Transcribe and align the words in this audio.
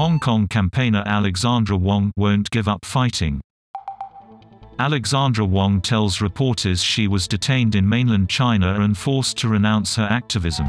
Hong 0.00 0.18
Kong 0.18 0.48
campaigner 0.48 1.02
Alexandra 1.04 1.76
Wong 1.76 2.10
won't 2.16 2.50
give 2.50 2.66
up 2.66 2.86
fighting. 2.86 3.42
Alexandra 4.78 5.44
Wong 5.44 5.82
tells 5.82 6.22
reporters 6.22 6.82
she 6.82 7.06
was 7.06 7.28
detained 7.28 7.74
in 7.74 7.86
mainland 7.86 8.30
China 8.30 8.80
and 8.80 8.96
forced 8.96 9.36
to 9.36 9.48
renounce 9.48 9.96
her 9.96 10.08
activism. 10.10 10.68